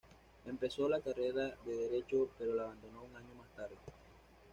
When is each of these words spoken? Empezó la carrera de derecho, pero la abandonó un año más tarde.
Empezó 0.47 0.89
la 0.89 0.99
carrera 0.99 1.53
de 1.63 1.75
derecho, 1.75 2.27
pero 2.39 2.55
la 2.55 2.63
abandonó 2.63 3.03
un 3.03 3.15
año 3.15 3.35
más 3.37 3.55
tarde. 3.55 3.75